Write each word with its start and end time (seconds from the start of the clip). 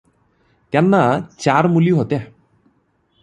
त्यांना 0.73 1.19
चार 1.39 1.67
मुली 1.67 1.91
होत्या. 1.91 2.19